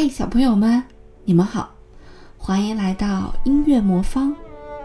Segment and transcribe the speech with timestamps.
[0.00, 0.80] 嘿，小朋友们，
[1.24, 1.74] 你们好，
[2.36, 4.32] 欢迎来到音乐魔方。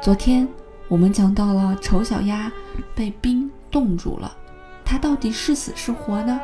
[0.00, 0.48] 昨天
[0.88, 2.50] 我们讲到了丑小鸭
[2.94, 4.34] 被冰冻住了，
[4.82, 6.40] 它到底是死是活呢？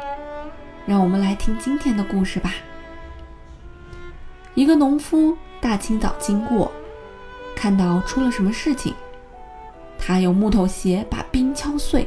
[0.84, 2.52] 让我们来听今天的故事吧。
[4.54, 6.70] 一个农夫大清早经过，
[7.56, 8.92] 看到出了什么事情，
[9.98, 12.06] 他用木头鞋把冰敲碎，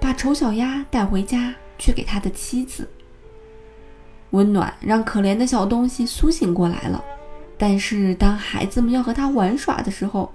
[0.00, 2.88] 把丑小鸭带回家去给他的妻子。
[4.30, 7.02] 温暖让可怜的小东西苏醒过来了，
[7.56, 10.30] 但是当孩子们要和它玩耍的时候，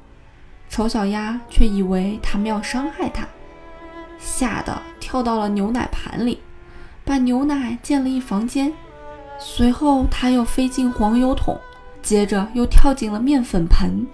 [0.70, 3.28] 丑小鸭却以为他们要伤害它，
[4.18, 6.40] 吓得跳到了牛奶盘里，
[7.06, 8.74] 把牛奶溅了一房间。
[9.40, 11.60] 随后，它又飞进黄油桶，
[12.02, 14.08] 接着又跳进了面粉盆，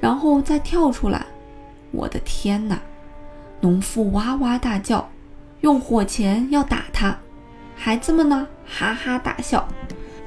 [0.00, 1.26] 然后再跳出来。
[1.90, 2.80] 我的天哪！
[3.60, 5.08] 农妇哇哇大叫，
[5.60, 7.16] 用火钳要打它。
[7.76, 8.46] 孩子们呢？
[8.66, 9.66] 哈哈大笑，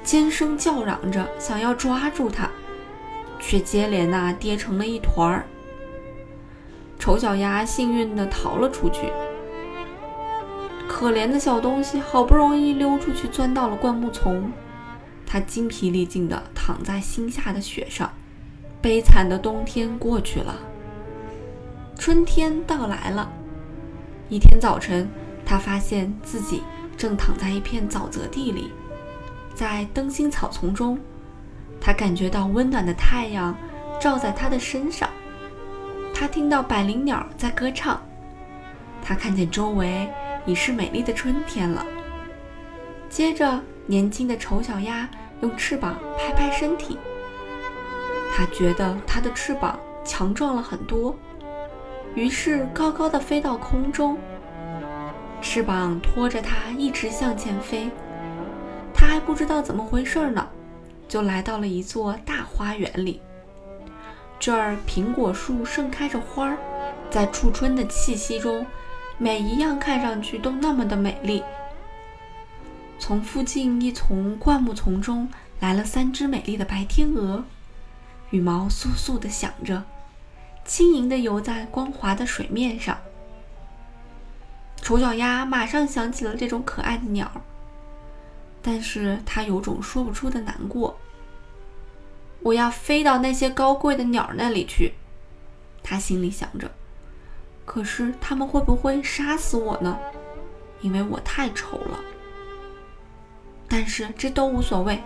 [0.04, 2.49] 尖声叫嚷着，想要抓住它，
[3.40, 5.46] 却接连呐跌成了一团儿。
[6.99, 9.12] 丑小鸭幸运地逃了出去。
[10.87, 14.52] 可怜的小东西好不容易溜出去，钻到了灌木丛，
[15.26, 18.12] 它精疲力尽地躺在新下的雪上。
[18.82, 20.55] 悲惨的冬天过去了，
[21.98, 23.32] 春天到来了。
[24.30, 25.09] 一天早晨，
[25.46, 26.62] 它发现自己。
[26.98, 28.71] 正躺在一片沼泽地里，
[29.54, 30.98] 在灯芯草丛中，
[31.79, 33.55] 他感觉到温暖的太阳
[33.99, 35.10] 照在他的身上。
[36.13, 38.02] 他听到百灵鸟在歌唱，
[39.02, 40.10] 他看见周围
[40.46, 41.85] 已是美丽的春天了。
[43.09, 45.07] 接着，年轻的丑小鸭
[45.41, 46.98] 用翅膀拍拍身体，
[48.34, 51.15] 他觉得它的翅膀强壮了很多，
[52.15, 54.18] 于是高高的飞到空中。
[55.46, 57.88] 翅膀拖着它一直向前飞，
[58.93, 60.46] 它还不知道怎么回事呢，
[61.07, 63.21] 就来到了一座大花园里。
[64.40, 66.57] 这儿苹果树盛开着花儿，
[67.12, 68.66] 在初春的气息中，
[69.20, 71.44] 每一样看上去都那么的美丽。
[72.97, 77.46] 从附近一丛灌木丛中来了三只美丽的白天鹅，
[78.31, 79.84] 羽毛簌簌地响着，
[80.66, 82.97] 轻盈地游在光滑的水面上。
[84.85, 87.41] 丑小鸭马上想起了这种可爱的鸟，
[88.62, 90.96] 但是它有种说不出的难过。
[92.41, 94.94] 我要飞到那些高贵的鸟那里去，
[95.81, 96.69] 它心里想着。
[97.66, 99.97] 可是他们会不会杀死我呢？
[100.81, 102.00] 因为我太丑了。
[103.67, 105.02] 但是这都无所谓，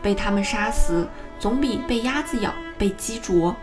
[0.00, 1.06] 被他们杀死
[1.38, 3.54] 总比被鸭子咬、被鸡啄、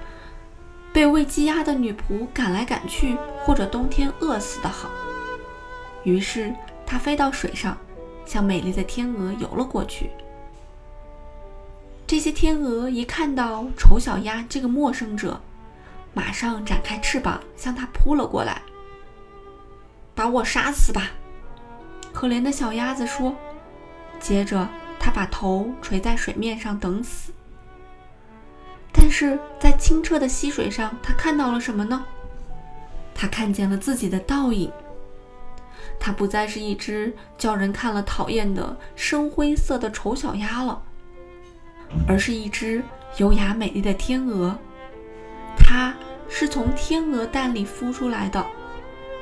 [0.93, 4.87] 被喂鸡鸭的女仆赶来赶去，或者冬天饿死的好。
[6.03, 6.53] 于是，
[6.85, 7.77] 它飞到水上，
[8.25, 10.09] 向美丽的天鹅游了过去。
[12.07, 15.39] 这些天鹅一看到丑小鸭这个陌生者，
[16.13, 18.61] 马上展开翅膀向它扑了过来。
[20.13, 21.11] “把我杀死吧！”
[22.11, 23.35] 可怜的小鸭子说。
[24.19, 24.67] 接着，
[24.99, 27.31] 它把头垂在水面上等死。
[28.91, 32.05] 但是在清澈的溪水上，它看到了什么呢？
[33.15, 34.69] 它看见了自己的倒影。
[36.03, 40.81] 它不再是一只叫人看了讨厌的深灰色的丑小鸭了，
[42.07, 42.83] 而是一只
[43.17, 44.57] 优雅美丽的天鹅。
[45.55, 45.93] 它
[46.27, 48.43] 是从天鹅蛋里孵出来的，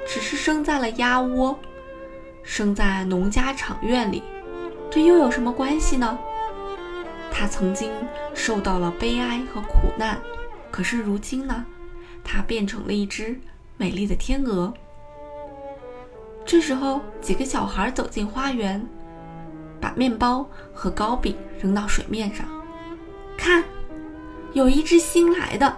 [0.07, 1.59] 只是生在了鸭窝，
[2.43, 4.23] 生在农家场院里，
[4.89, 6.17] 这又有什么关系呢？
[7.29, 7.91] 它曾经
[8.33, 10.17] 受到了悲哀和苦难，
[10.71, 11.65] 可是如今呢，
[12.23, 13.37] 它变成了一只
[13.75, 14.73] 美丽的天鹅。
[16.49, 18.83] 这时候，几个小孩走进花园，
[19.79, 20.43] 把面包
[20.73, 22.43] 和糕饼扔到水面上。
[23.37, 23.63] 看，
[24.53, 25.77] 有一只新来的！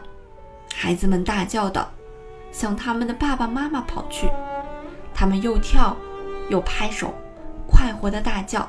[0.74, 1.92] 孩子们大叫道，
[2.54, 4.30] 向他们的爸爸妈妈跑去。
[5.14, 5.94] 他们又跳
[6.48, 7.14] 又拍手，
[7.68, 8.66] 快活的大叫：“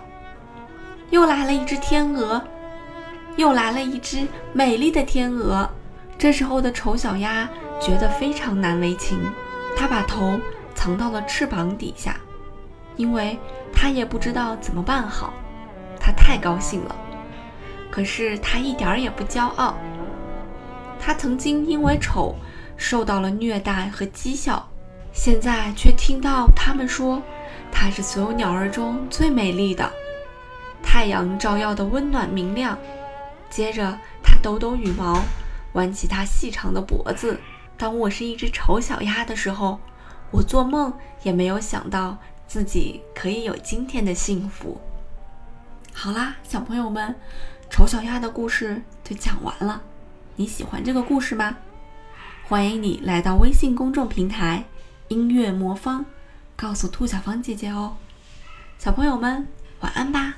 [1.11, 2.43] 又来了一只天鹅！
[3.37, 5.71] 又来了一只美丽的天鹅！”
[6.19, 7.49] 这时候的丑小鸭
[7.81, 9.21] 觉得非常难为情，
[9.77, 10.41] 它把头。
[10.83, 12.17] 藏到了翅膀底下，
[12.97, 13.39] 因为
[13.73, 15.33] 他也不知道怎么办好。
[16.01, 16.97] 他太高兴了，
[17.89, 19.79] 可是他一点儿也不骄傲。
[20.99, 22.35] 他曾经因为丑
[22.77, 24.69] 受到了虐待和讥笑，
[25.13, 27.23] 现在却听到他们说
[27.71, 29.89] 他是所有鸟儿中最美丽的。
[30.83, 32.77] 太阳照耀的温暖明亮，
[33.49, 35.23] 接着他抖抖羽毛，
[35.75, 37.39] 弯起他细长的脖子。
[37.79, 39.79] 当我是一只丑小鸭的时候。
[40.33, 40.93] 我做梦
[41.23, 42.17] 也没有想到
[42.49, 44.81] 自己可以有今天的幸福。
[45.93, 47.15] 好啦，小朋友们，
[47.71, 49.83] 丑小鸭的故事就讲完了。
[50.37, 51.59] 你喜欢这个故事吗？
[52.45, 54.65] 欢迎你来到微信公众平台
[55.09, 56.05] “音乐魔方”，
[56.57, 57.97] 告诉兔小芳姐姐哦。
[58.79, 59.47] 小朋友们，
[59.81, 60.35] 晚安吧。